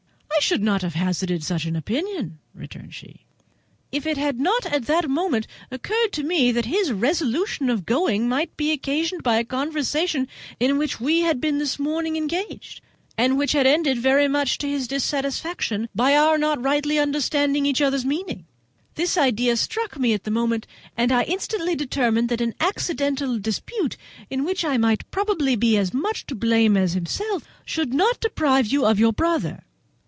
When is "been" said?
11.41-11.59